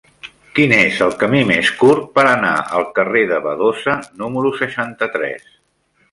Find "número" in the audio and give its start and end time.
4.23-4.53